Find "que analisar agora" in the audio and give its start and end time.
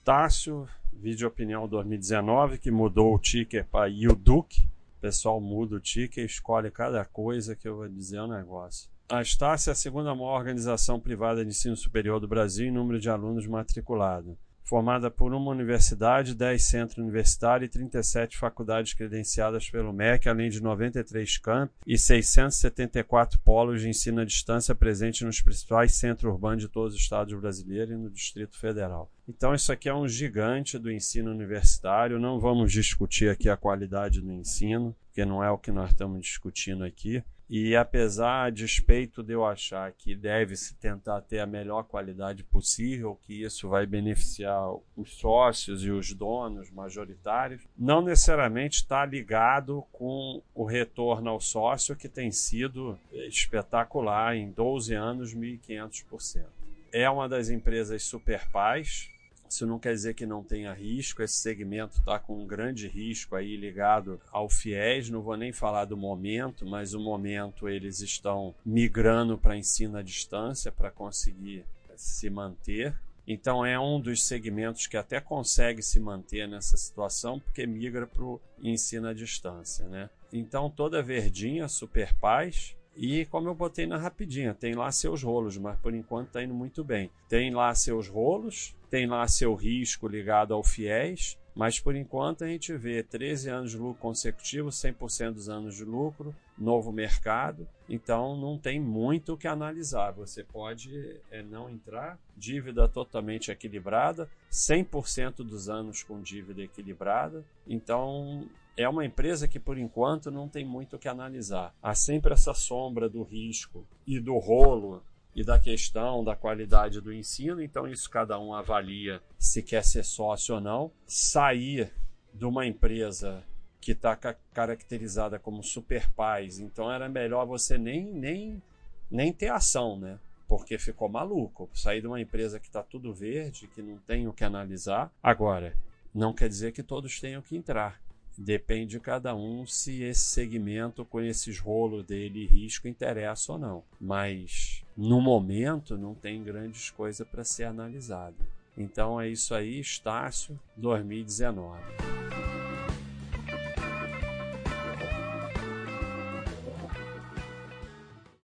134.32-135.76